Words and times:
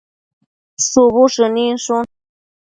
shubu 0.85 1.23
shëninshun 1.33 2.05